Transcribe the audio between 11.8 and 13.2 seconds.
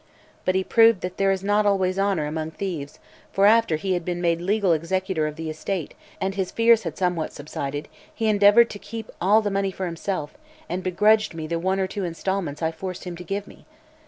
two instalments I forced him